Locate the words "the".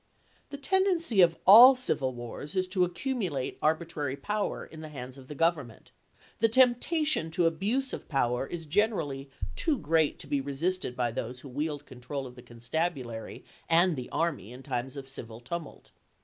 0.49-0.57, 4.81-4.89, 5.27-5.35, 6.39-6.49, 12.33-12.41, 13.95-14.09